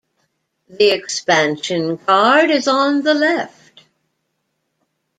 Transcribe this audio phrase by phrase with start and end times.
[0.67, 3.83] The expansion card is on the left.